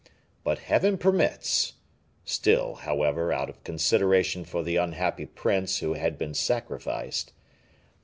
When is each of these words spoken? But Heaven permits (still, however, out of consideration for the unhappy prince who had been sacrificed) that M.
But 0.43 0.57
Heaven 0.57 0.97
permits 0.97 1.73
(still, 2.25 2.73
however, 2.73 3.31
out 3.31 3.51
of 3.51 3.63
consideration 3.63 4.43
for 4.43 4.63
the 4.63 4.75
unhappy 4.75 5.27
prince 5.27 5.77
who 5.77 5.93
had 5.93 6.17
been 6.17 6.33
sacrificed) 6.33 7.27
that 7.27 7.33
M. 7.33 7.39